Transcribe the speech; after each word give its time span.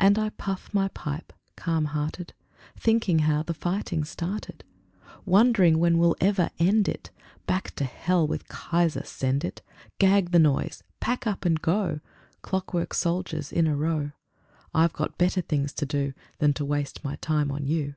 And 0.00 0.18
I 0.18 0.30
puff 0.30 0.68
my 0.74 0.88
pipe, 0.88 1.32
calm 1.54 1.84
hearted, 1.84 2.34
Thinking 2.76 3.20
how 3.20 3.44
the 3.44 3.54
fighting 3.54 4.02
started, 4.02 4.64
Wondering 5.24 5.78
when 5.78 5.96
we'll 5.96 6.16
ever 6.20 6.50
end 6.58 6.88
it, 6.88 7.12
Back 7.46 7.76
to 7.76 7.84
Hell 7.84 8.26
with 8.26 8.48
Kaiser 8.48 9.04
send 9.04 9.44
it, 9.44 9.62
Gag 10.00 10.32
the 10.32 10.40
noise, 10.40 10.82
pack 10.98 11.24
up 11.24 11.44
and 11.44 11.62
go, 11.62 12.00
Clockwork 12.42 12.92
soldiers 12.94 13.52
in 13.52 13.68
a 13.68 13.76
row. 13.76 14.10
I've 14.74 14.92
got 14.92 15.16
better 15.16 15.40
things 15.40 15.72
to 15.74 15.86
do 15.86 16.14
Than 16.38 16.52
to 16.54 16.64
waste 16.64 17.04
my 17.04 17.14
time 17.20 17.52
on 17.52 17.64
you. 17.64 17.94